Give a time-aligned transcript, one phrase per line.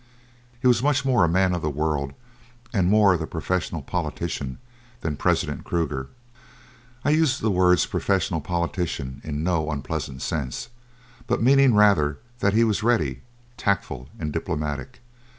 [0.59, 2.13] He was much more a man of the world
[2.73, 4.57] and more the professional politician
[5.01, 6.07] than President Kruger.
[7.05, 10.69] I use the words "professional politician" in no unpleasant sense,
[11.27, 13.21] but meaning rather that he was ready,
[13.57, 15.01] tactful, and diplomatic.